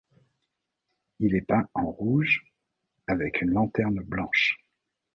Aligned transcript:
Il 1.19 1.35
est 1.35 1.43
peint 1.47 1.69
en 1.75 1.85
rouge 1.85 2.43
avec 3.05 3.43
une 3.43 3.51
lanterne 3.51 3.99
blanche. 4.01 4.57